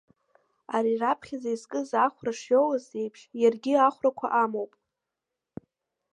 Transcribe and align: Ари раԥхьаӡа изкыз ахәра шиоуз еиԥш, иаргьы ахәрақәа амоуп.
Ари 0.75 1.01
раԥхьаӡа 1.01 1.49
изкыз 1.55 1.89
ахәра 2.05 2.33
шиоуз 2.39 2.85
еиԥш, 3.01 3.21
иаргьы 3.41 3.73
ахәрақәа 3.87 4.27
амоуп. 4.43 4.71